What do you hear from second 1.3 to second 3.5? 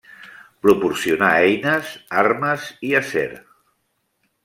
eines, armes, i acer.